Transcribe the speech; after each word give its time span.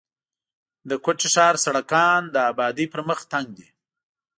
د 0.89 0.91
کوټي 1.03 1.29
ښار 1.33 1.55
سړکان 1.65 2.21
د 2.33 2.35
آبادۍ 2.51 2.85
پر 2.93 3.01
مخ 3.09 3.19
تنګ 3.31 3.47
دي. 3.57 3.67